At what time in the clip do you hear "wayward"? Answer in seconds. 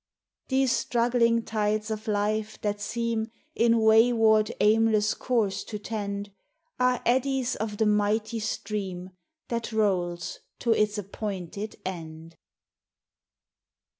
3.81-4.51